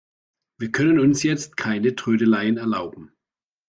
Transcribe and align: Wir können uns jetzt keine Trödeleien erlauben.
Wir 0.57 0.71
können 0.71 0.97
uns 0.99 1.21
jetzt 1.21 1.57
keine 1.57 1.95
Trödeleien 1.95 2.57
erlauben. 2.57 3.13